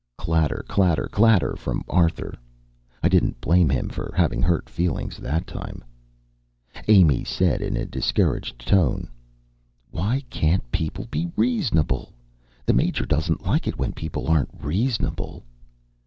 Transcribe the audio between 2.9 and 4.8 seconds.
I didn't blame him for having hurt